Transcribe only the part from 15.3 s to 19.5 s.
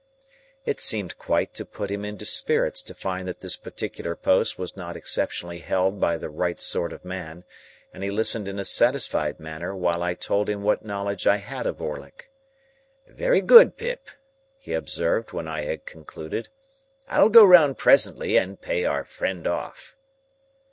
when I had concluded, "I'll go round presently, and pay our friend